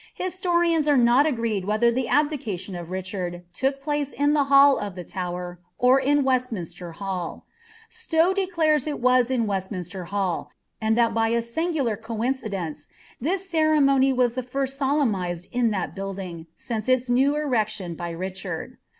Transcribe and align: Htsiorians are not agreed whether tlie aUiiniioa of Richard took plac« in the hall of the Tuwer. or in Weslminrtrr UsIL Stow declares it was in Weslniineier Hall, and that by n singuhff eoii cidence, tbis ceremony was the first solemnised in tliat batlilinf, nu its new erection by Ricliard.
Htsiorians 0.19 0.87
are 0.87 0.97
not 0.97 1.27
agreed 1.27 1.63
whether 1.65 1.91
tlie 1.91 2.07
aUiiniioa 2.07 2.81
of 2.81 2.89
Richard 2.89 3.43
took 3.53 3.83
plac« 3.83 4.11
in 4.13 4.33
the 4.33 4.45
hall 4.45 4.79
of 4.79 4.95
the 4.95 5.03
Tuwer. 5.05 5.59
or 5.77 5.99
in 5.99 6.23
Weslminrtrr 6.23 6.95
UsIL 6.95 7.43
Stow 7.87 8.33
declares 8.33 8.87
it 8.87 8.99
was 8.99 9.29
in 9.29 9.45
Weslniineier 9.45 10.07
Hall, 10.07 10.53
and 10.81 10.97
that 10.97 11.13
by 11.13 11.31
n 11.31 11.39
singuhff 11.39 11.99
eoii 12.01 12.33
cidence, 12.35 12.87
tbis 13.21 13.41
ceremony 13.51 14.11
was 14.11 14.33
the 14.33 14.41
first 14.41 14.75
solemnised 14.75 15.47
in 15.51 15.69
tliat 15.69 15.95
batlilinf, 15.95 16.47
nu 16.87 16.91
its 16.95 17.07
new 17.07 17.35
erection 17.35 17.93
by 17.93 18.11
Ricliard. 18.11 18.77